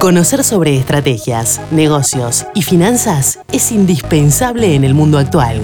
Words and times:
Conocer 0.00 0.44
sobre 0.44 0.76
estrategias, 0.76 1.60
negocios 1.72 2.46
y 2.54 2.62
finanzas 2.62 3.40
es 3.50 3.72
indispensable 3.72 4.76
en 4.76 4.84
el 4.84 4.94
mundo 4.94 5.18
actual. 5.18 5.60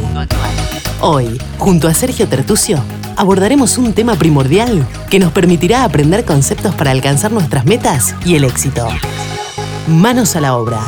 Hoy, 1.00 1.40
junto 1.58 1.86
a 1.86 1.94
Sergio 1.94 2.28
Tertucio, 2.28 2.82
abordaremos 3.16 3.78
un 3.78 3.92
tema 3.92 4.16
primordial 4.16 4.84
que 5.08 5.20
nos 5.20 5.30
permitirá 5.30 5.84
aprender 5.84 6.24
conceptos 6.24 6.74
para 6.74 6.90
alcanzar 6.90 7.30
nuestras 7.30 7.64
metas 7.64 8.16
y 8.26 8.34
el 8.34 8.42
éxito. 8.42 8.88
Manos 9.86 10.34
a 10.34 10.40
la 10.40 10.56
obra. 10.56 10.80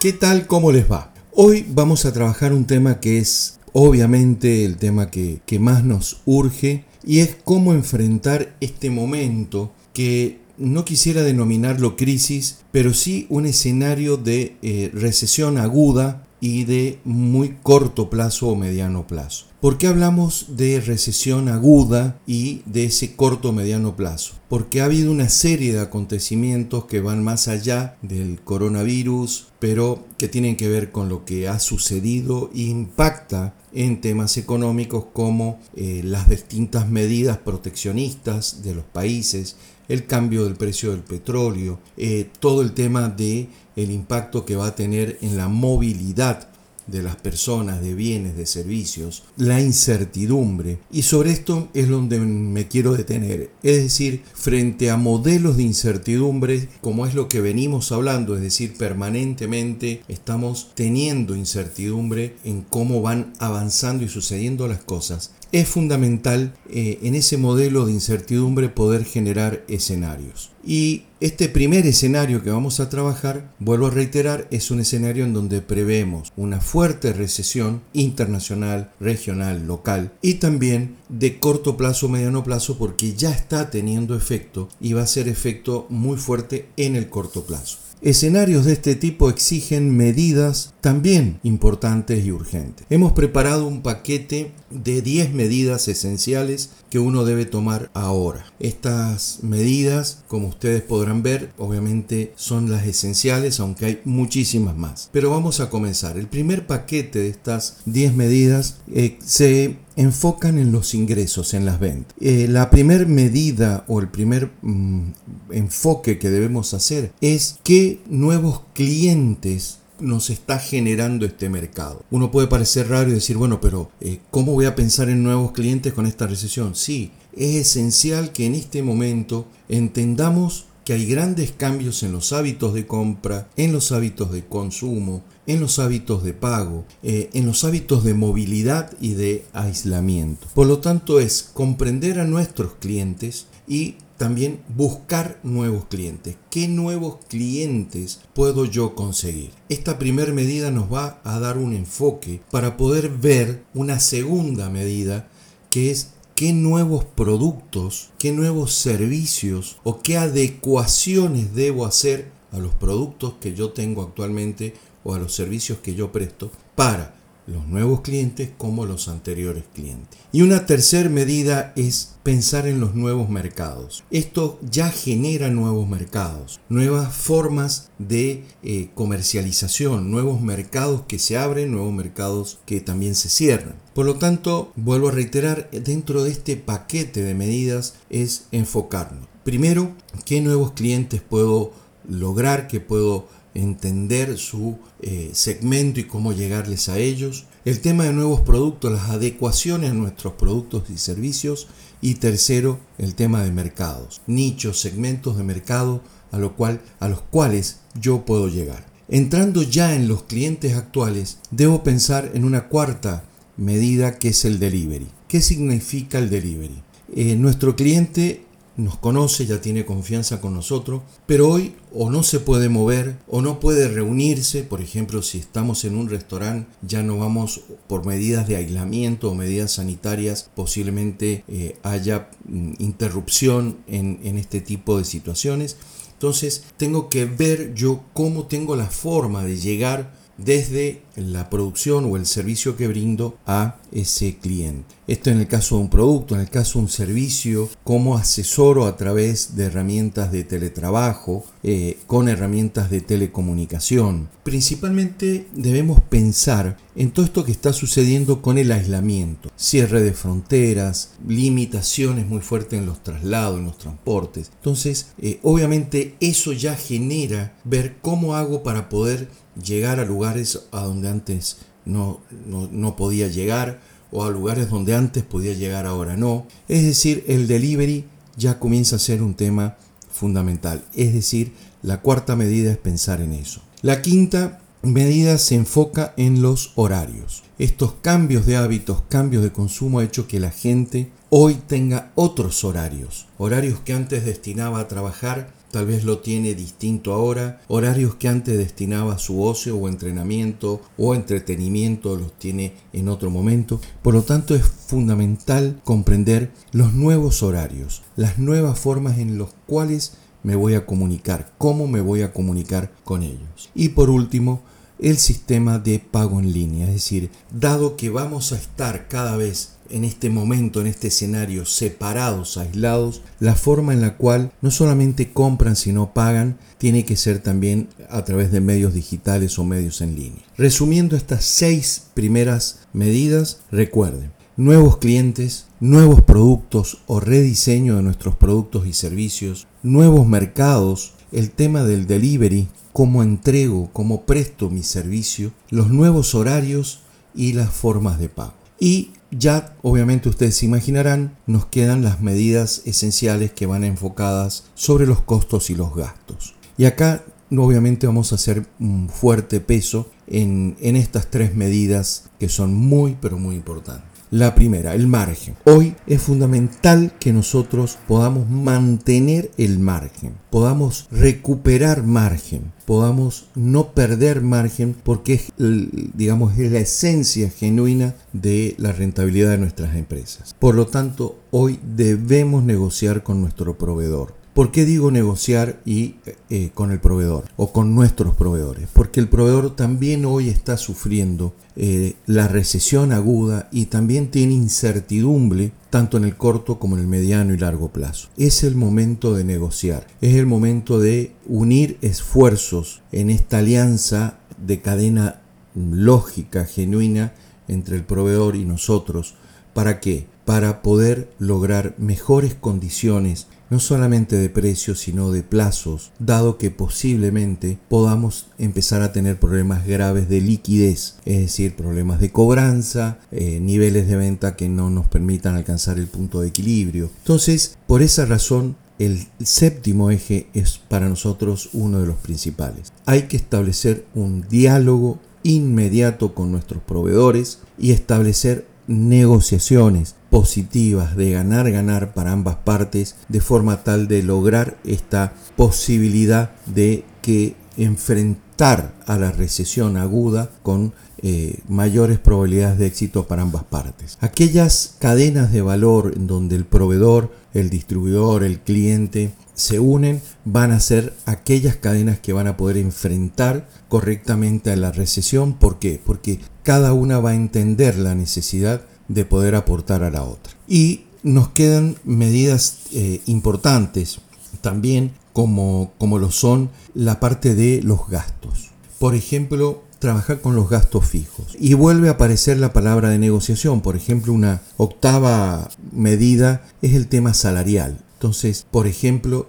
¿Qué 0.00 0.14
tal? 0.14 0.46
¿Cómo 0.46 0.72
les 0.72 0.90
va? 0.90 1.12
Hoy 1.30 1.66
vamos 1.68 2.06
a 2.06 2.14
trabajar 2.14 2.54
un 2.54 2.64
tema 2.64 3.00
que 3.00 3.18
es 3.18 3.60
obviamente 3.74 4.64
el 4.64 4.78
tema 4.78 5.10
que, 5.10 5.42
que 5.44 5.58
más 5.58 5.84
nos 5.84 6.22
urge 6.24 6.86
y 7.04 7.18
es 7.18 7.36
cómo 7.44 7.74
enfrentar 7.74 8.56
este 8.62 8.88
momento 8.88 9.74
que 9.92 10.43
no 10.56 10.84
quisiera 10.84 11.22
denominarlo 11.22 11.96
crisis, 11.96 12.58
pero 12.70 12.94
sí 12.94 13.26
un 13.28 13.46
escenario 13.46 14.16
de 14.16 14.56
eh, 14.62 14.90
recesión 14.92 15.58
aguda 15.58 16.26
y 16.40 16.64
de 16.64 16.98
muy 17.04 17.56
corto 17.62 18.10
plazo 18.10 18.48
o 18.48 18.56
mediano 18.56 19.06
plazo. 19.06 19.46
¿Por 19.64 19.78
qué 19.78 19.86
hablamos 19.86 20.58
de 20.58 20.78
recesión 20.78 21.48
aguda 21.48 22.20
y 22.26 22.60
de 22.66 22.84
ese 22.84 23.16
corto 23.16 23.50
mediano 23.50 23.96
plazo? 23.96 24.34
Porque 24.46 24.82
ha 24.82 24.84
habido 24.84 25.10
una 25.10 25.30
serie 25.30 25.72
de 25.72 25.80
acontecimientos 25.80 26.84
que 26.84 27.00
van 27.00 27.24
más 27.24 27.48
allá 27.48 27.96
del 28.02 28.42
coronavirus, 28.42 29.46
pero 29.60 30.06
que 30.18 30.28
tienen 30.28 30.58
que 30.58 30.68
ver 30.68 30.92
con 30.92 31.08
lo 31.08 31.24
que 31.24 31.48
ha 31.48 31.60
sucedido 31.60 32.50
e 32.54 32.64
impacta 32.64 33.54
en 33.72 34.02
temas 34.02 34.36
económicos 34.36 35.06
como 35.14 35.58
eh, 35.74 36.02
las 36.04 36.28
distintas 36.28 36.90
medidas 36.90 37.38
proteccionistas 37.38 38.62
de 38.62 38.74
los 38.74 38.84
países, 38.84 39.56
el 39.88 40.04
cambio 40.04 40.44
del 40.44 40.56
precio 40.56 40.90
del 40.90 41.00
petróleo, 41.00 41.80
eh, 41.96 42.28
todo 42.38 42.60
el 42.60 42.74
tema 42.74 43.08
de 43.08 43.48
el 43.76 43.90
impacto 43.90 44.44
que 44.44 44.56
va 44.56 44.66
a 44.66 44.74
tener 44.74 45.16
en 45.22 45.38
la 45.38 45.48
movilidad 45.48 46.50
de 46.86 47.02
las 47.02 47.16
personas, 47.16 47.80
de 47.82 47.94
bienes, 47.94 48.36
de 48.36 48.46
servicios, 48.46 49.24
la 49.36 49.60
incertidumbre. 49.60 50.78
Y 50.90 51.02
sobre 51.02 51.30
esto 51.30 51.68
es 51.74 51.88
donde 51.88 52.18
me 52.20 52.68
quiero 52.68 52.94
detener. 52.94 53.50
Es 53.62 53.82
decir, 53.82 54.22
frente 54.34 54.90
a 54.90 54.96
modelos 54.96 55.56
de 55.56 55.62
incertidumbre, 55.62 56.68
como 56.80 57.06
es 57.06 57.14
lo 57.14 57.28
que 57.28 57.40
venimos 57.40 57.92
hablando, 57.92 58.34
es 58.36 58.42
decir, 58.42 58.76
permanentemente 58.76 60.02
estamos 60.08 60.70
teniendo 60.74 61.36
incertidumbre 61.36 62.36
en 62.44 62.62
cómo 62.62 63.02
van 63.02 63.32
avanzando 63.38 64.04
y 64.04 64.08
sucediendo 64.08 64.68
las 64.68 64.82
cosas 64.82 65.32
es 65.54 65.68
fundamental 65.68 66.52
eh, 66.68 66.98
en 67.02 67.14
ese 67.14 67.36
modelo 67.36 67.86
de 67.86 67.92
incertidumbre 67.92 68.68
poder 68.68 69.04
generar 69.04 69.62
escenarios. 69.68 70.50
Y 70.66 71.04
este 71.20 71.48
primer 71.48 71.86
escenario 71.86 72.42
que 72.42 72.50
vamos 72.50 72.80
a 72.80 72.88
trabajar, 72.88 73.54
vuelvo 73.60 73.86
a 73.86 73.90
reiterar, 73.90 74.48
es 74.50 74.72
un 74.72 74.80
escenario 74.80 75.24
en 75.24 75.32
donde 75.32 75.60
prevemos 75.60 76.32
una 76.36 76.60
fuerte 76.60 77.12
recesión 77.12 77.82
internacional, 77.92 78.90
regional, 78.98 79.64
local 79.68 80.10
y 80.20 80.34
también 80.34 80.96
de 81.08 81.38
corto 81.38 81.76
plazo, 81.76 82.08
mediano 82.08 82.42
plazo, 82.42 82.76
porque 82.76 83.14
ya 83.14 83.30
está 83.30 83.70
teniendo 83.70 84.16
efecto 84.16 84.68
y 84.80 84.94
va 84.94 85.02
a 85.02 85.06
ser 85.06 85.28
efecto 85.28 85.86
muy 85.88 86.16
fuerte 86.16 86.66
en 86.76 86.96
el 86.96 87.08
corto 87.08 87.46
plazo. 87.46 87.78
Escenarios 88.02 88.66
de 88.66 88.74
este 88.74 88.94
tipo 88.96 89.30
exigen 89.30 89.96
medidas 89.96 90.74
también 90.80 91.40
importantes 91.42 92.24
y 92.24 92.32
urgentes. 92.32 92.86
Hemos 92.90 93.12
preparado 93.12 93.66
un 93.66 93.82
paquete 93.82 94.52
de 94.70 95.00
10 95.00 95.32
medidas 95.32 95.88
esenciales 95.88 96.70
que 96.94 97.00
uno 97.00 97.24
debe 97.24 97.44
tomar 97.44 97.90
ahora. 97.92 98.46
Estas 98.60 99.40
medidas, 99.42 100.22
como 100.28 100.46
ustedes 100.46 100.80
podrán 100.80 101.24
ver, 101.24 101.50
obviamente 101.58 102.32
son 102.36 102.70
las 102.70 102.86
esenciales, 102.86 103.58
aunque 103.58 103.86
hay 103.86 104.00
muchísimas 104.04 104.76
más. 104.76 105.10
Pero 105.10 105.28
vamos 105.28 105.58
a 105.58 105.70
comenzar. 105.70 106.16
El 106.16 106.28
primer 106.28 106.68
paquete 106.68 107.18
de 107.18 107.30
estas 107.30 107.78
10 107.86 108.14
medidas 108.14 108.78
eh, 108.92 109.18
se 109.18 109.76
enfocan 109.96 110.56
en 110.56 110.70
los 110.70 110.94
ingresos, 110.94 111.52
en 111.54 111.66
las 111.66 111.80
ventas. 111.80 112.14
Eh, 112.20 112.46
la 112.48 112.70
primera 112.70 113.04
medida 113.06 113.84
o 113.88 113.98
el 113.98 114.08
primer 114.08 114.52
mm, 114.62 115.08
enfoque 115.50 116.20
que 116.20 116.30
debemos 116.30 116.74
hacer 116.74 117.12
es 117.20 117.58
qué 117.64 118.02
nuevos 118.08 118.62
clientes 118.72 119.80
nos 120.04 120.30
está 120.30 120.58
generando 120.58 121.26
este 121.26 121.48
mercado. 121.48 122.04
Uno 122.10 122.30
puede 122.30 122.46
parecer 122.46 122.88
raro 122.88 123.10
y 123.10 123.14
decir, 123.14 123.36
bueno, 123.36 123.60
pero 123.60 123.90
eh, 124.00 124.20
¿cómo 124.30 124.52
voy 124.52 124.66
a 124.66 124.74
pensar 124.74 125.08
en 125.08 125.22
nuevos 125.22 125.52
clientes 125.52 125.92
con 125.92 126.06
esta 126.06 126.26
recesión? 126.26 126.74
Sí, 126.74 127.10
es 127.32 127.56
esencial 127.56 128.32
que 128.32 128.46
en 128.46 128.54
este 128.54 128.82
momento 128.82 129.48
entendamos 129.68 130.66
que 130.84 130.92
hay 130.92 131.06
grandes 131.06 131.52
cambios 131.52 132.02
en 132.02 132.12
los 132.12 132.32
hábitos 132.32 132.74
de 132.74 132.86
compra, 132.86 133.48
en 133.56 133.72
los 133.72 133.90
hábitos 133.90 134.30
de 134.30 134.44
consumo, 134.44 135.24
en 135.46 135.60
los 135.60 135.78
hábitos 135.78 136.22
de 136.22 136.34
pago, 136.34 136.84
eh, 137.02 137.30
en 137.32 137.46
los 137.46 137.64
hábitos 137.64 138.04
de 138.04 138.14
movilidad 138.14 138.92
y 139.00 139.14
de 139.14 139.46
aislamiento. 139.52 140.46
Por 140.54 140.66
lo 140.66 140.78
tanto 140.78 141.20
es 141.20 141.42
comprender 141.42 142.20
a 142.20 142.24
nuestros 142.24 142.74
clientes 142.74 143.46
y 143.66 143.96
también 144.16 144.62
buscar 144.68 145.40
nuevos 145.42 145.86
clientes. 145.86 146.36
¿Qué 146.50 146.68
nuevos 146.68 147.18
clientes 147.28 148.20
puedo 148.34 148.64
yo 148.64 148.94
conseguir? 148.94 149.50
Esta 149.68 149.98
primera 149.98 150.32
medida 150.32 150.70
nos 150.70 150.92
va 150.92 151.20
a 151.24 151.38
dar 151.38 151.58
un 151.58 151.74
enfoque 151.74 152.40
para 152.50 152.76
poder 152.76 153.08
ver 153.10 153.64
una 153.74 154.00
segunda 154.00 154.70
medida 154.70 155.28
que 155.70 155.90
es 155.90 156.10
qué 156.34 156.52
nuevos 156.52 157.04
productos, 157.04 158.10
qué 158.18 158.32
nuevos 158.32 158.74
servicios 158.74 159.76
o 159.84 160.00
qué 160.00 160.16
adecuaciones 160.16 161.54
debo 161.54 161.84
hacer 161.86 162.30
a 162.52 162.58
los 162.58 162.74
productos 162.74 163.34
que 163.40 163.54
yo 163.54 163.70
tengo 163.70 164.02
actualmente 164.02 164.74
o 165.02 165.14
a 165.14 165.18
los 165.18 165.34
servicios 165.34 165.78
que 165.78 165.94
yo 165.94 166.12
presto 166.12 166.50
para 166.76 167.14
los 167.46 167.66
nuevos 167.66 168.00
clientes 168.00 168.50
como 168.56 168.86
los 168.86 169.08
anteriores 169.08 169.64
clientes. 169.74 170.18
Y 170.32 170.42
una 170.42 170.66
tercera 170.66 171.08
medida 171.08 171.72
es 171.76 172.16
pensar 172.22 172.66
en 172.66 172.80
los 172.80 172.94
nuevos 172.94 173.28
mercados. 173.28 174.04
Esto 174.10 174.58
ya 174.62 174.90
genera 174.90 175.50
nuevos 175.50 175.88
mercados, 175.88 176.60
nuevas 176.68 177.14
formas 177.14 177.90
de 177.98 178.44
eh, 178.62 178.90
comercialización, 178.94 180.10
nuevos 180.10 180.40
mercados 180.40 181.02
que 181.06 181.18
se 181.18 181.36
abren, 181.36 181.70
nuevos 181.70 181.92
mercados 181.92 182.58
que 182.66 182.80
también 182.80 183.14
se 183.14 183.28
cierran. 183.28 183.76
Por 183.94 184.06
lo 184.06 184.16
tanto, 184.16 184.72
vuelvo 184.76 185.08
a 185.08 185.12
reiterar, 185.12 185.70
dentro 185.70 186.24
de 186.24 186.30
este 186.30 186.56
paquete 186.56 187.22
de 187.22 187.34
medidas 187.34 187.94
es 188.10 188.46
enfocarnos. 188.52 189.28
Primero, 189.44 189.92
¿qué 190.24 190.40
nuevos 190.40 190.72
clientes 190.72 191.20
puedo 191.20 191.72
lograr, 192.08 192.66
que 192.66 192.80
puedo 192.80 193.28
entender 193.54 194.36
su 194.38 194.78
eh, 195.00 195.30
segmento 195.32 196.00
y 196.00 196.04
cómo 196.04 196.32
llegarles 196.32 196.88
a 196.88 196.98
ellos. 196.98 197.46
El 197.64 197.80
tema 197.80 198.04
de 198.04 198.12
nuevos 198.12 198.40
productos, 198.40 198.92
las 198.92 199.10
adecuaciones 199.10 199.90
a 199.90 199.94
nuestros 199.94 200.34
productos 200.34 200.90
y 200.90 200.98
servicios. 200.98 201.68
Y 202.00 202.16
tercero, 202.16 202.80
el 202.98 203.14
tema 203.14 203.42
de 203.42 203.50
mercados, 203.50 204.20
nichos, 204.26 204.78
segmentos 204.78 205.38
de 205.38 205.42
mercado 205.42 206.02
a, 206.30 206.38
los 206.38 207.22
cuales 207.30 207.80
yo 207.98 208.26
puedo 208.26 208.48
llegar. 208.48 208.86
Entrando 209.08 209.62
ya 209.62 209.94
en 209.94 210.08
los 210.08 210.24
clientes 210.24 210.76
actuales, 210.76 211.38
debo 211.50 211.82
pensar 211.82 212.30
en 212.34 212.44
una 212.44 212.68
cuarta 212.68 213.24
medida 213.56 214.18
que 214.18 214.28
es 214.28 214.44
el 214.44 214.58
delivery. 214.58 215.06
¿Qué 215.28 215.40
significa 215.40 216.18
el 216.18 216.28
delivery? 216.28 216.82
Eh, 217.14 217.36
nuestro 217.36 217.76
cliente 217.76 218.43
nos 218.76 218.98
conoce, 218.98 219.46
ya 219.46 219.60
tiene 219.60 219.84
confianza 219.84 220.40
con 220.40 220.54
nosotros, 220.54 221.02
pero 221.26 221.48
hoy 221.48 221.74
o 221.92 222.10
no 222.10 222.22
se 222.22 222.40
puede 222.40 222.68
mover 222.68 223.18
o 223.28 223.40
no 223.40 223.60
puede 223.60 223.88
reunirse, 223.88 224.62
por 224.62 224.80
ejemplo, 224.80 225.22
si 225.22 225.38
estamos 225.38 225.84
en 225.84 225.96
un 225.96 226.08
restaurante, 226.08 226.70
ya 226.82 227.02
no 227.02 227.18
vamos 227.18 227.62
por 227.86 228.04
medidas 228.04 228.48
de 228.48 228.56
aislamiento 228.56 229.30
o 229.30 229.34
medidas 229.34 229.72
sanitarias, 229.72 230.50
posiblemente 230.54 231.44
eh, 231.48 231.76
haya 231.82 232.30
mm, 232.46 232.74
interrupción 232.78 233.78
en, 233.86 234.20
en 234.24 234.38
este 234.38 234.60
tipo 234.60 234.98
de 234.98 235.04
situaciones. 235.04 235.76
Entonces, 236.12 236.64
tengo 236.76 237.08
que 237.08 237.26
ver 237.26 237.74
yo 237.74 238.02
cómo 238.12 238.46
tengo 238.46 238.76
la 238.76 238.86
forma 238.86 239.44
de 239.44 239.56
llegar 239.56 240.12
desde 240.36 241.02
la 241.16 241.50
producción 241.50 242.10
o 242.10 242.16
el 242.16 242.26
servicio 242.26 242.76
que 242.76 242.88
brindo 242.88 243.38
a 243.46 243.76
ese 243.92 244.36
cliente. 244.38 244.93
Esto 245.06 245.30
en 245.30 245.40
el 245.40 245.46
caso 245.46 245.76
de 245.76 245.82
un 245.82 245.90
producto, 245.90 246.34
en 246.34 246.40
el 246.40 246.48
caso 246.48 246.78
de 246.78 246.84
un 246.84 246.90
servicio, 246.90 247.68
como 247.84 248.16
asesoro 248.16 248.86
a 248.86 248.96
través 248.96 249.54
de 249.54 249.64
herramientas 249.64 250.32
de 250.32 250.44
teletrabajo, 250.44 251.44
eh, 251.62 251.98
con 252.06 252.28
herramientas 252.28 252.90
de 252.90 253.02
telecomunicación. 253.02 254.30
Principalmente 254.42 255.46
debemos 255.52 256.00
pensar 256.00 256.78
en 256.96 257.10
todo 257.10 257.26
esto 257.26 257.44
que 257.44 257.52
está 257.52 257.72
sucediendo 257.72 258.40
con 258.40 258.56
el 258.56 258.72
aislamiento, 258.72 259.50
cierre 259.56 260.02
de 260.02 260.12
fronteras, 260.12 261.10
limitaciones 261.26 262.26
muy 262.26 262.40
fuertes 262.40 262.78
en 262.78 262.86
los 262.86 263.02
traslados, 263.02 263.58
en 263.58 263.66
los 263.66 263.78
transportes. 263.78 264.50
Entonces, 264.56 265.08
eh, 265.18 265.38
obviamente 265.42 266.16
eso 266.20 266.52
ya 266.52 266.76
genera 266.76 267.56
ver 267.64 267.96
cómo 268.00 268.36
hago 268.36 268.62
para 268.62 268.88
poder 268.88 269.28
llegar 269.62 270.00
a 270.00 270.04
lugares 270.04 270.62
a 270.72 270.82
donde 270.82 271.08
antes 271.08 271.58
no, 271.84 272.20
no, 272.46 272.96
podía 272.96 273.28
llegar 273.28 273.80
o 274.14 274.24
a 274.24 274.30
lugares 274.30 274.70
donde 274.70 274.94
antes 274.94 275.24
podía 275.24 275.52
llegar 275.52 275.86
ahora 275.86 276.16
no. 276.16 276.46
Es 276.68 276.84
decir, 276.84 277.24
el 277.26 277.48
delivery 277.48 278.04
ya 278.36 278.58
comienza 278.58 278.96
a 278.96 279.00
ser 279.00 279.22
un 279.22 279.34
tema 279.34 279.76
fundamental. 280.10 280.84
Es 280.94 281.12
decir, 281.12 281.52
La 281.82 282.00
cuarta 282.00 282.34
medida 282.34 282.70
es 282.70 282.78
pensar 282.78 283.20
en 283.20 283.34
eso. 283.34 283.60
La 283.82 284.00
quinta 284.00 284.60
medida 284.80 285.36
se 285.36 285.54
enfoca 285.54 286.14
en 286.16 286.40
los 286.40 286.72
horarios. 286.76 287.42
Estos 287.58 287.92
cambios 288.00 288.46
de 288.46 288.56
hábitos, 288.56 289.02
cambios 289.10 289.42
de 289.42 289.52
consumo 289.52 289.98
ha 289.98 290.04
hecho 290.04 290.26
que 290.26 290.40
la 290.40 290.50
gente 290.50 291.10
hoy 291.28 291.58
tenga 291.66 292.10
otros 292.14 292.64
horarios. 292.64 293.26
Horarios 293.36 293.80
que 293.80 293.92
antes 293.92 294.24
destinaba 294.24 294.80
a 294.80 294.88
trabajar, 294.88 295.50
tal 295.74 295.86
vez 295.86 296.04
lo 296.04 296.20
tiene 296.20 296.54
distinto 296.54 297.12
ahora. 297.12 297.60
Horarios 297.66 298.14
que 298.14 298.28
antes 298.28 298.56
destinaba 298.56 299.14
a 299.14 299.18
su 299.18 299.42
ocio 299.42 299.76
o 299.76 299.88
entrenamiento 299.88 300.80
o 300.96 301.16
entretenimiento 301.16 302.14
los 302.14 302.32
tiene 302.38 302.74
en 302.92 303.08
otro 303.08 303.28
momento. 303.28 303.80
Por 304.00 304.14
lo 304.14 304.22
tanto 304.22 304.54
es 304.54 304.62
fundamental 304.62 305.80
comprender 305.82 306.52
los 306.70 306.94
nuevos 306.94 307.42
horarios, 307.42 308.02
las 308.14 308.38
nuevas 308.38 308.78
formas 308.78 309.18
en 309.18 309.36
las 309.36 309.48
cuales 309.66 310.12
me 310.44 310.54
voy 310.54 310.74
a 310.74 310.86
comunicar, 310.86 311.52
cómo 311.58 311.88
me 311.88 312.00
voy 312.00 312.22
a 312.22 312.32
comunicar 312.32 312.92
con 313.02 313.24
ellos. 313.24 313.70
Y 313.74 313.88
por 313.88 314.10
último, 314.10 314.62
el 314.98 315.18
sistema 315.18 315.78
de 315.78 315.98
pago 315.98 316.40
en 316.40 316.52
línea, 316.52 316.86
es 316.86 316.94
decir, 316.94 317.30
dado 317.52 317.96
que 317.96 318.10
vamos 318.10 318.52
a 318.52 318.56
estar 318.56 319.08
cada 319.08 319.36
vez 319.36 319.74
en 319.90 320.04
este 320.04 320.30
momento, 320.30 320.80
en 320.80 320.86
este 320.86 321.08
escenario, 321.08 321.66
separados, 321.66 322.56
aislados, 322.56 323.22
la 323.38 323.54
forma 323.54 323.92
en 323.92 324.00
la 324.00 324.16
cual 324.16 324.52
no 324.62 324.70
solamente 324.70 325.32
compran, 325.32 325.76
sino 325.76 326.14
pagan, 326.14 326.58
tiene 326.78 327.04
que 327.04 327.16
ser 327.16 327.40
también 327.40 327.88
a 328.08 328.24
través 328.24 328.50
de 328.50 328.60
medios 328.60 328.94
digitales 328.94 329.58
o 329.58 329.64
medios 329.64 330.00
en 330.00 330.14
línea. 330.14 330.42
Resumiendo 330.56 331.16
estas 331.16 331.44
seis 331.44 332.04
primeras 332.14 332.80
medidas, 332.92 333.60
recuerden, 333.70 334.32
nuevos 334.56 334.98
clientes, 334.98 335.66
nuevos 335.80 336.22
productos 336.22 337.02
o 337.06 337.20
rediseño 337.20 337.96
de 337.96 338.02
nuestros 338.02 338.36
productos 338.36 338.86
y 338.86 338.92
servicios, 338.92 339.66
nuevos 339.82 340.26
mercados, 340.26 341.13
el 341.34 341.50
tema 341.50 341.82
del 341.82 342.06
delivery, 342.06 342.68
cómo 342.92 343.22
entrego, 343.22 343.90
cómo 343.92 344.22
presto 344.22 344.70
mi 344.70 344.82
servicio, 344.84 345.52
los 345.68 345.90
nuevos 345.90 346.34
horarios 346.34 347.00
y 347.34 347.52
las 347.52 347.70
formas 347.70 348.20
de 348.20 348.28
pago. 348.28 348.54
Y 348.78 349.10
ya, 349.32 349.74
obviamente 349.82 350.28
ustedes 350.28 350.56
se 350.56 350.66
imaginarán, 350.66 351.36
nos 351.46 351.66
quedan 351.66 352.02
las 352.02 352.20
medidas 352.20 352.82
esenciales 352.84 353.52
que 353.52 353.66
van 353.66 353.82
enfocadas 353.82 354.64
sobre 354.74 355.06
los 355.06 355.22
costos 355.22 355.70
y 355.70 355.74
los 355.74 355.94
gastos. 355.94 356.54
Y 356.76 356.84
acá, 356.84 357.24
obviamente, 357.50 358.06
vamos 358.06 358.30
a 358.30 358.36
hacer 358.36 358.66
un 358.78 359.08
fuerte 359.08 359.58
peso 359.60 360.10
en, 360.28 360.76
en 360.80 360.94
estas 360.94 361.30
tres 361.30 361.54
medidas 361.56 362.30
que 362.38 362.48
son 362.48 362.74
muy, 362.74 363.16
pero 363.20 363.38
muy 363.38 363.56
importantes. 363.56 364.13
La 364.34 364.56
primera, 364.56 364.96
el 364.96 365.06
margen. 365.06 365.54
Hoy 365.64 365.94
es 366.08 366.20
fundamental 366.20 367.12
que 367.20 367.32
nosotros 367.32 367.98
podamos 368.08 368.50
mantener 368.50 369.52
el 369.58 369.78
margen, 369.78 370.34
podamos 370.50 371.06
recuperar 371.12 372.02
margen, 372.02 372.72
podamos 372.84 373.46
no 373.54 373.92
perder 373.92 374.40
margen 374.40 374.96
porque 375.04 375.34
es, 375.34 375.52
digamos, 375.56 376.58
es 376.58 376.72
la 376.72 376.80
esencia 376.80 377.48
genuina 377.48 378.16
de 378.32 378.74
la 378.76 378.90
rentabilidad 378.90 379.52
de 379.52 379.58
nuestras 379.58 379.94
empresas. 379.94 380.56
Por 380.58 380.74
lo 380.74 380.88
tanto, 380.88 381.38
hoy 381.52 381.78
debemos 381.94 382.64
negociar 382.64 383.22
con 383.22 383.40
nuestro 383.40 383.78
proveedor. 383.78 384.34
¿Por 384.54 384.70
qué 384.70 384.84
digo 384.84 385.10
negociar 385.10 385.80
y 385.84 386.14
eh, 386.48 386.70
con 386.72 386.92
el 386.92 387.00
proveedor 387.00 387.46
o 387.56 387.72
con 387.72 387.92
nuestros 387.92 388.36
proveedores? 388.36 388.88
Porque 388.92 389.18
el 389.18 389.28
proveedor 389.28 389.74
también 389.74 390.24
hoy 390.24 390.48
está 390.48 390.76
sufriendo 390.76 391.54
eh, 391.74 392.14
la 392.26 392.46
recesión 392.46 393.10
aguda 393.10 393.68
y 393.72 393.86
también 393.86 394.30
tiene 394.30 394.54
incertidumbre 394.54 395.72
tanto 395.90 396.18
en 396.18 396.24
el 396.24 396.36
corto 396.36 396.78
como 396.78 396.94
en 396.94 397.02
el 397.02 397.08
mediano 397.08 397.52
y 397.52 397.58
largo 397.58 397.88
plazo. 397.88 398.28
Es 398.36 398.62
el 398.62 398.76
momento 398.76 399.34
de 399.34 399.42
negociar, 399.42 400.06
es 400.20 400.36
el 400.36 400.46
momento 400.46 401.00
de 401.00 401.32
unir 401.46 401.98
esfuerzos 402.00 403.02
en 403.10 403.30
esta 403.30 403.58
alianza 403.58 404.38
de 404.64 404.80
cadena 404.80 405.40
lógica, 405.74 406.64
genuina 406.64 407.34
entre 407.66 407.96
el 407.96 408.04
proveedor 408.04 408.54
y 408.54 408.64
nosotros. 408.64 409.34
¿Para 409.72 409.98
qué? 409.98 410.28
Para 410.44 410.80
poder 410.80 411.32
lograr 411.40 411.96
mejores 411.98 412.54
condiciones 412.54 413.48
no 413.70 413.80
solamente 413.80 414.36
de 414.36 414.48
precios, 414.48 415.00
sino 415.00 415.30
de 415.30 415.42
plazos, 415.42 416.12
dado 416.18 416.58
que 416.58 416.70
posiblemente 416.70 417.78
podamos 417.88 418.48
empezar 418.58 419.02
a 419.02 419.12
tener 419.12 419.38
problemas 419.38 419.86
graves 419.86 420.28
de 420.28 420.40
liquidez, 420.40 421.16
es 421.24 421.40
decir, 421.40 421.76
problemas 421.76 422.20
de 422.20 422.30
cobranza, 422.30 423.18
eh, 423.30 423.60
niveles 423.60 424.06
de 424.08 424.16
venta 424.16 424.56
que 424.56 424.68
no 424.68 424.90
nos 424.90 425.08
permitan 425.08 425.54
alcanzar 425.54 425.98
el 425.98 426.06
punto 426.06 426.40
de 426.40 426.48
equilibrio. 426.48 427.10
Entonces, 427.18 427.76
por 427.86 428.02
esa 428.02 428.26
razón, 428.26 428.76
el 428.98 429.26
séptimo 429.42 430.10
eje 430.10 430.48
es 430.54 430.78
para 430.78 431.08
nosotros 431.08 431.70
uno 431.72 432.00
de 432.00 432.06
los 432.06 432.16
principales. 432.16 432.92
Hay 433.06 433.22
que 433.22 433.36
establecer 433.36 434.06
un 434.14 434.46
diálogo 434.48 435.18
inmediato 435.42 436.34
con 436.34 436.52
nuestros 436.52 436.82
proveedores 436.82 437.58
y 437.78 437.90
establecer 437.90 438.66
negociaciones 438.86 440.14
positivas 440.34 441.14
de 441.14 441.30
ganar 441.30 441.70
ganar 441.70 442.12
para 442.12 442.32
ambas 442.32 442.56
partes 442.56 443.14
de 443.28 443.40
forma 443.40 443.84
tal 443.84 444.08
de 444.08 444.20
lograr 444.24 444.76
esta 444.82 445.32
posibilidad 445.54 446.50
de 446.66 447.04
que 447.22 447.54
enfrentar 447.76 448.94
a 449.06 449.16
la 449.16 449.30
recesión 449.30 449.96
aguda 449.96 450.50
con 450.64 450.92
eh, 451.22 451.60
mayores 451.68 452.18
probabilidades 452.18 452.80
de 452.80 452.86
éxito 452.86 453.28
para 453.28 453.42
ambas 453.42 453.62
partes. 453.62 454.18
Aquellas 454.20 454.96
cadenas 454.98 455.52
de 455.52 455.62
valor 455.62 456.14
en 456.16 456.26
donde 456.26 456.56
el 456.56 456.64
proveedor, 456.64 457.30
el 457.52 457.70
distribuidor, 457.70 458.42
el 458.42 458.58
cliente 458.58 459.30
se 459.54 459.78
unen 459.78 460.20
van 460.44 460.72
a 460.72 460.80
ser 460.80 461.14
aquellas 461.26 461.76
cadenas 461.76 462.18
que 462.18 462.32
van 462.32 462.48
a 462.48 462.56
poder 462.56 462.78
enfrentar 462.78 463.68
correctamente 463.88 464.72
a 464.72 464.76
la 464.76 464.90
recesión. 464.90 465.54
¿Por 465.54 465.78
qué? 465.78 466.00
Porque 466.04 466.40
cada 466.64 466.92
una 466.92 467.20
va 467.20 467.30
a 467.30 467.34
entender 467.36 467.96
la 467.96 468.16
necesidad 468.16 468.82
de 469.08 469.24
poder 469.24 469.54
aportar 469.54 470.02
a 470.02 470.10
la 470.10 470.22
otra. 470.22 470.54
Y 470.68 471.04
nos 471.22 471.48
quedan 471.48 471.96
medidas 472.04 472.80
eh, 472.92 473.20
importantes 473.26 474.20
también 474.60 475.12
como, 475.32 475.92
como 475.98 476.18
lo 476.18 476.30
son 476.30 476.70
la 476.94 477.20
parte 477.20 477.54
de 477.54 477.82
los 477.82 478.08
gastos. 478.08 478.70
Por 478.98 479.14
ejemplo, 479.14 479.82
trabajar 479.98 480.40
con 480.40 480.54
los 480.54 480.68
gastos 480.68 481.06
fijos. 481.06 481.56
Y 481.58 481.74
vuelve 481.74 482.08
a 482.08 482.12
aparecer 482.12 482.58
la 482.58 482.72
palabra 482.72 483.08
de 483.08 483.18
negociación. 483.18 483.80
Por 483.80 483.96
ejemplo, 483.96 484.32
una 484.32 484.62
octava 484.76 485.68
medida 485.92 486.62
es 486.82 486.94
el 486.94 487.08
tema 487.08 487.34
salarial. 487.34 487.98
Entonces, 488.14 488.66
por 488.70 488.86
ejemplo, 488.86 489.48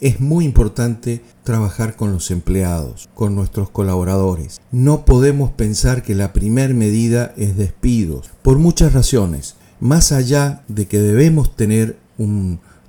es 0.00 0.20
muy 0.20 0.44
importante 0.44 1.22
trabajar 1.44 1.96
con 1.96 2.12
los 2.12 2.30
empleados, 2.30 3.08
con 3.14 3.34
nuestros 3.34 3.70
colaboradores. 3.70 4.60
No 4.72 5.04
podemos 5.04 5.50
pensar 5.52 6.02
que 6.02 6.14
la 6.14 6.32
primera 6.32 6.74
medida 6.74 7.32
es 7.36 7.56
despidos, 7.56 8.30
por 8.42 8.58
muchas 8.58 8.92
razones. 8.92 9.56
Más 9.80 10.12
allá 10.12 10.62
de 10.68 10.86
que 10.86 10.98
debemos 10.98 11.54
tener 11.54 11.98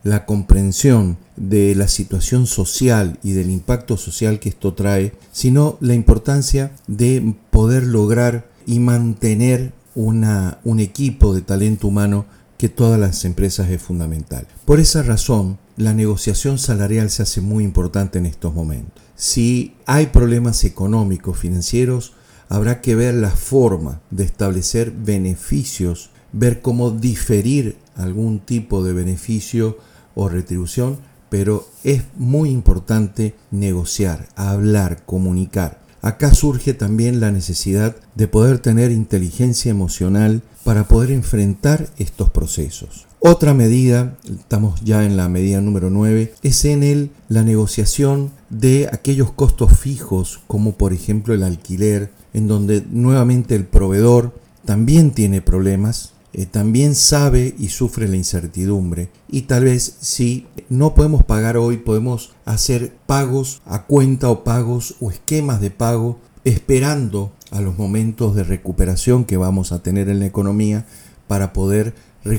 la 0.03 0.25
comprensión 0.25 1.17
de 1.35 1.75
la 1.75 1.87
situación 1.87 2.47
social 2.47 3.19
y 3.23 3.33
del 3.33 3.49
impacto 3.49 3.97
social 3.97 4.39
que 4.39 4.49
esto 4.49 4.73
trae, 4.73 5.13
sino 5.31 5.77
la 5.81 5.93
importancia 5.93 6.71
de 6.87 7.35
poder 7.51 7.83
lograr 7.83 8.49
y 8.65 8.79
mantener 8.79 9.73
una, 9.95 10.59
un 10.63 10.79
equipo 10.79 11.33
de 11.33 11.41
talento 11.41 11.87
humano 11.87 12.25
que 12.57 12.69
todas 12.69 12.99
las 12.99 13.23
empresas 13.25 13.69
es 13.69 13.81
fundamental. 13.81 14.47
Por 14.65 14.79
esa 14.79 15.03
razón, 15.03 15.59
la 15.77 15.93
negociación 15.93 16.57
salarial 16.57 17.09
se 17.11 17.23
hace 17.23 17.39
muy 17.39 17.63
importante 17.63 18.17
en 18.17 18.25
estos 18.25 18.53
momentos. 18.53 19.03
Si 19.15 19.75
hay 19.85 20.07
problemas 20.07 20.63
económicos, 20.63 21.37
financieros, 21.37 22.13
habrá 22.49 22.81
que 22.81 22.95
ver 22.95 23.13
la 23.13 23.29
forma 23.29 24.01
de 24.09 24.23
establecer 24.23 24.91
beneficios, 24.91 26.09
ver 26.33 26.61
cómo 26.61 26.91
diferir 26.91 27.77
algún 27.95 28.39
tipo 28.39 28.83
de 28.83 28.93
beneficio 28.93 29.77
o 30.15 30.29
retribución, 30.29 30.97
pero 31.29 31.67
es 31.83 32.03
muy 32.15 32.49
importante 32.49 33.35
negociar, 33.51 34.29
hablar, 34.35 35.05
comunicar. 35.05 35.86
Acá 36.07 36.33
surge 36.33 36.73
también 36.73 37.19
la 37.19 37.31
necesidad 37.33 37.93
de 38.15 38.29
poder 38.29 38.59
tener 38.59 38.91
inteligencia 38.91 39.71
emocional 39.71 40.41
para 40.63 40.87
poder 40.87 41.11
enfrentar 41.11 41.89
estos 41.97 42.29
procesos. 42.29 43.07
Otra 43.19 43.53
medida, 43.53 44.15
estamos 44.23 44.79
ya 44.85 45.03
en 45.03 45.17
la 45.17 45.27
medida 45.27 45.59
número 45.59 45.89
9, 45.89 46.33
es 46.43 46.63
en 46.63 46.83
el, 46.83 47.09
la 47.27 47.43
negociación 47.43 48.31
de 48.49 48.87
aquellos 48.89 49.33
costos 49.33 49.77
fijos, 49.77 50.39
como 50.47 50.77
por 50.77 50.93
ejemplo 50.93 51.33
el 51.33 51.43
alquiler, 51.43 52.09
en 52.33 52.47
donde 52.47 52.85
nuevamente 52.89 53.55
el 53.55 53.65
proveedor 53.65 54.33
también 54.63 55.11
tiene 55.11 55.41
problemas, 55.41 56.13
eh, 56.33 56.45
también 56.45 56.93
sabe 56.95 57.55
y 57.57 57.69
sufre 57.69 58.07
la 58.07 58.15
incertidumbre. 58.15 59.09
Y 59.29 59.43
tal 59.43 59.63
vez 59.63 59.97
si 60.01 60.47
no 60.69 60.93
podemos 60.93 61.23
pagar 61.23 61.57
hoy, 61.57 61.77
podemos 61.77 62.31
hacer 62.45 62.95
pagos 63.05 63.61
a 63.65 63.83
cuenta 63.85 64.29
o 64.29 64.43
pagos 64.43 64.95
o 64.99 65.09
esquemas 65.09 65.61
de 65.61 65.71
pago 65.71 66.19
esperando 66.43 67.31
a 67.51 67.61
los 67.61 67.77
momentos 67.77 68.35
de 68.35 68.43
recuperación 68.43 69.25
que 69.25 69.37
vamos 69.37 69.71
a 69.71 69.81
tener 69.81 70.09
en 70.09 70.19
la 70.19 70.25
economía 70.25 70.85
para 71.27 71.53
poder 71.53 71.93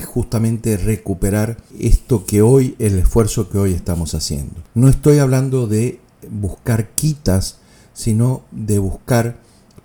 justamente 0.05 0.77
recuperar 0.77 1.57
esto 1.79 2.25
que 2.25 2.43
hoy, 2.43 2.75
el 2.77 2.99
esfuerzo 2.99 3.49
que 3.49 3.57
hoy 3.57 3.73
estamos 3.73 4.13
haciendo. 4.13 4.63
No 4.75 4.87
estoy 4.87 5.17
hablando 5.17 5.65
de 5.65 5.99
buscar 6.29 6.89
quitas, 6.91 7.57
sino 7.93 8.43
de 8.51 8.77
buscar 8.77 9.37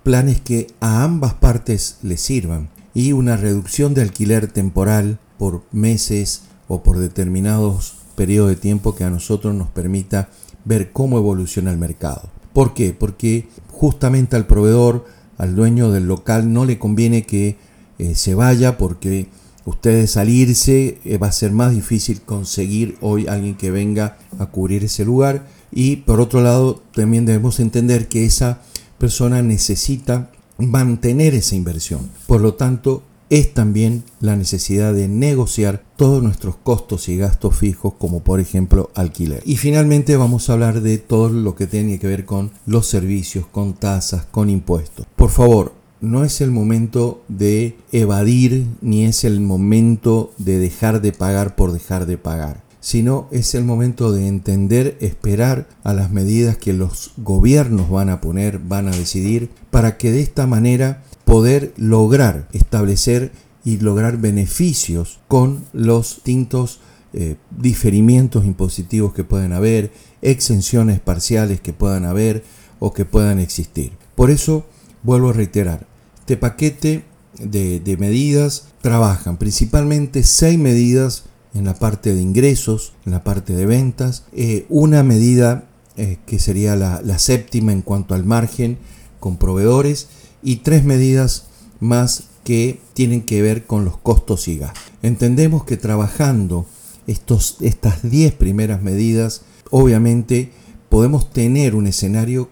planes 0.03 0.39
que 0.41 0.67
a 0.79 1.03
ambas 1.03 1.33
partes 1.33 1.97
les 2.03 2.21
sirvan 2.21 2.69
y 2.95 3.11
una 3.11 3.37
reducción 3.37 3.93
de 3.93 4.01
alquiler 4.01 4.47
temporal 4.47 5.19
por 5.37 5.63
meses 5.71 6.43
o 6.67 6.81
por 6.81 6.97
determinados 6.97 7.97
periodos 8.15 8.49
de 8.49 8.55
tiempo 8.55 8.95
que 8.95 9.03
a 9.03 9.09
nosotros 9.09 9.53
nos 9.53 9.67
permita 9.67 10.29
ver 10.63 10.91
cómo 10.91 11.17
evoluciona 11.19 11.71
el 11.71 11.77
mercado. 11.77 12.29
¿Por 12.53 12.73
qué? 12.73 12.95
Porque 12.97 13.47
justamente 13.69 14.37
al 14.37 14.47
proveedor, 14.47 15.05
al 15.37 15.55
dueño 15.55 15.91
del 15.91 16.07
local, 16.07 16.51
no 16.53 16.65
le 16.65 16.79
conviene 16.79 17.23
que 17.23 17.57
eh, 17.99 18.15
se 18.15 18.33
vaya 18.33 18.77
porque 18.77 19.27
ustedes 19.65 20.11
salirse 20.11 20.99
eh, 21.03 21.17
va 21.17 21.27
a 21.27 21.33
ser 21.33 21.51
más 21.51 21.73
difícil 21.73 22.21
conseguir 22.21 22.97
hoy 23.01 23.27
alguien 23.27 23.55
que 23.55 23.71
venga 23.71 24.17
a 24.39 24.45
cubrir 24.45 24.85
ese 24.85 25.03
lugar 25.03 25.47
y 25.71 25.97
por 25.97 26.21
otro 26.21 26.41
lado 26.41 26.81
también 26.93 27.25
debemos 27.25 27.59
entender 27.59 28.07
que 28.07 28.25
esa 28.25 28.61
persona 28.97 29.41
necesita 29.41 30.31
mantener 30.57 31.33
esa 31.33 31.55
inversión. 31.55 32.09
Por 32.27 32.41
lo 32.41 32.53
tanto, 32.53 33.03
es 33.29 33.53
también 33.53 34.03
la 34.19 34.35
necesidad 34.35 34.93
de 34.93 35.07
negociar 35.07 35.83
todos 35.95 36.21
nuestros 36.21 36.55
costos 36.57 37.09
y 37.09 37.17
gastos 37.17 37.55
fijos, 37.55 37.93
como 37.97 38.23
por 38.23 38.39
ejemplo 38.39 38.91
alquiler. 38.93 39.41
Y 39.45 39.57
finalmente 39.57 40.15
vamos 40.15 40.49
a 40.49 40.53
hablar 40.53 40.81
de 40.81 40.97
todo 40.97 41.29
lo 41.29 41.55
que 41.55 41.67
tiene 41.67 41.99
que 41.99 42.07
ver 42.07 42.25
con 42.25 42.51
los 42.65 42.87
servicios, 42.87 43.47
con 43.47 43.73
tasas, 43.73 44.25
con 44.25 44.49
impuestos. 44.49 45.07
Por 45.15 45.29
favor, 45.29 45.73
no 46.01 46.23
es 46.23 46.41
el 46.41 46.51
momento 46.51 47.23
de 47.27 47.77
evadir 47.91 48.67
ni 48.81 49.05
es 49.05 49.23
el 49.23 49.39
momento 49.39 50.31
de 50.37 50.59
dejar 50.59 51.01
de 51.01 51.11
pagar 51.11 51.55
por 51.55 51.71
dejar 51.71 52.05
de 52.05 52.17
pagar 52.17 52.64
sino 52.85 53.27
es 53.31 53.55
el 53.55 53.65
momento 53.65 54.11
de 54.11 54.27
entender, 54.27 54.95
esperar 55.01 55.67
a 55.83 55.95
las 55.95 56.11
medidas 56.11 56.55
que 56.55 56.71
los 56.71 57.13
gobiernos 57.17 57.89
van 57.89 58.09
a 58.09 58.21
poner, 58.21 58.59
van 58.59 58.87
a 58.87 58.91
decidir, 58.91 59.49
para 59.71 59.97
que 59.97 60.11
de 60.11 60.21
esta 60.21 60.45
manera 60.45 61.01
poder 61.23 61.73
lograr 61.77 62.47
establecer 62.53 63.31
y 63.63 63.79
lograr 63.79 64.17
beneficios 64.19 65.19
con 65.27 65.65
los 65.73 66.17
distintos 66.17 66.79
eh, 67.13 67.37
diferimientos 67.57 68.45
impositivos 68.45 69.15
que 69.15 69.23
pueden 69.23 69.53
haber, 69.53 69.91
exenciones 70.21 70.99
parciales 70.99 71.61
que 71.61 71.73
puedan 71.73 72.05
haber 72.05 72.43
o 72.77 72.93
que 72.93 73.03
puedan 73.03 73.39
existir. 73.39 73.93
Por 74.13 74.29
eso, 74.29 74.63
vuelvo 75.01 75.31
a 75.31 75.33
reiterar, 75.33 75.87
este 76.19 76.37
paquete 76.37 77.03
de, 77.39 77.97
medidas 77.97 78.67
trabajan 78.83 79.37
principalmente 79.37 80.21
seis 80.21 80.59
medidas 80.59 81.23
en 81.55 81.65
la 81.65 81.73
parte 81.73 82.13
de 82.13 82.21
ingresos, 82.21 82.93
en 83.05 83.13
la 83.13 83.23
parte 83.23 83.53
de 83.53 83.65
ventas, 83.65 84.25
eh, 84.33 84.65
una 84.69 85.01
medida 85.03 85.63
eh, 85.97 86.17
que 86.25 86.37
sería 86.37 86.75
la, 86.75 87.19
séptima 87.19 87.71
en 87.71 87.81
cuanto 87.81 88.13
al 88.13 88.25
margen 88.25 88.77
con 89.21 89.37
proveedores 89.37 90.09
y 90.43 90.57
tres 90.57 90.83
medidas 90.83 91.47
más 91.79 92.25
que 92.43 92.81
tienen 92.93 93.21
que 93.21 93.41
ver 93.41 93.65
con 93.65 93.85
los 93.85 93.97
costos 93.97 94.47
y 94.49 94.57
gastos. 94.57 94.83
Entendemos 95.01 95.63
que 95.63 95.77
trabajando 95.77 96.65
estos, 97.07 97.57
estas 97.61 98.07
10 98.09 98.33
primeras 98.33 98.81
medidas, 98.81 99.43
obviamente 99.71 100.51
podemos 100.89 101.31
tener 101.31 101.75
un 101.75 101.87
escenario 101.87 102.49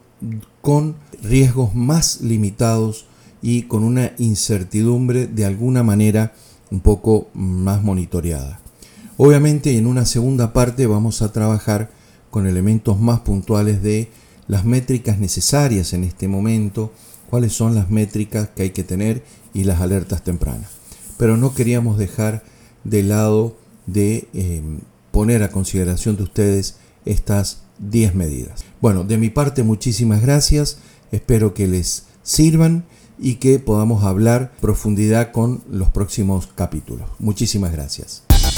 con 0.61 0.95
riesgos 1.21 1.75
más 1.75 2.21
limitados 2.21 3.05
y 3.41 3.63
con 3.63 3.83
una 3.83 4.13
incertidumbre 4.17 5.27
de 5.27 5.45
alguna 5.45 5.83
manera 5.83 6.33
un 6.71 6.79
poco 6.79 7.27
más 7.33 7.83
monitoreada. 7.83 8.62
Obviamente 9.17 9.77
en 9.77 9.87
una 9.87 10.05
segunda 10.05 10.53
parte 10.53 10.87
vamos 10.87 11.21
a 11.21 11.31
trabajar 11.31 11.91
con 12.31 12.47
elementos 12.47 12.99
más 12.99 13.19
puntuales 13.19 13.83
de 13.83 14.09
las 14.47 14.65
métricas 14.65 15.19
necesarias 15.19 15.93
en 15.93 16.03
este 16.03 16.27
momento, 16.27 16.91
cuáles 17.29 17.53
son 17.53 17.75
las 17.75 17.89
métricas 17.89 18.49
que 18.55 18.63
hay 18.63 18.69
que 18.71 18.83
tener 18.83 19.23
y 19.53 19.65
las 19.65 19.81
alertas 19.81 20.23
tempranas. 20.23 20.69
Pero 21.17 21.37
no 21.37 21.53
queríamos 21.53 21.97
dejar 21.97 22.43
de 22.83 23.03
lado 23.03 23.55
de 23.85 24.27
em, 24.33 24.79
poner 25.11 25.43
a 25.43 25.51
consideración 25.51 26.17
de 26.17 26.23
ustedes 26.23 26.77
estas 27.05 27.61
10 27.79 28.15
medidas. 28.15 28.65
Bueno, 28.81 29.03
de 29.03 29.17
mi 29.17 29.29
parte 29.29 29.63
muchísimas 29.63 30.21
gracias, 30.21 30.77
espero 31.11 31.53
que 31.53 31.67
les 31.67 32.05
sirvan 32.23 32.85
y 33.19 33.35
que 33.35 33.59
podamos 33.59 34.03
hablar 34.03 34.51
profundidad 34.59 35.31
con 35.31 35.63
los 35.69 35.89
próximos 35.89 36.49
capítulos. 36.55 37.07
Muchísimas 37.19 37.71
gracias. 37.71 38.23